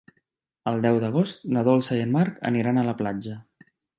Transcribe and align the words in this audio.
El 0.71 0.79
deu 0.85 0.95
d'agost 1.03 1.43
na 1.57 1.63
Dolça 1.69 1.99
i 1.99 2.03
en 2.07 2.15
Marc 2.17 2.41
aniran 2.53 2.81
a 2.85 2.89
la 2.91 2.99
platja. 3.03 3.39